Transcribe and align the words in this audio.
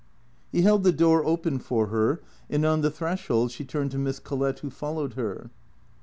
He 0.51 0.63
held 0.63 0.83
the 0.83 0.91
door 0.91 1.23
open 1.23 1.59
for 1.59 1.85
her, 1.89 2.21
and 2.49 2.65
on 2.65 2.81
the 2.81 2.89
threshold 2.89 3.51
she 3.51 3.63
turned 3.63 3.91
to 3.91 3.99
Miss 3.99 4.17
Collett 4.17 4.57
who 4.61 4.71
followed 4.71 5.13
her. 5.13 5.51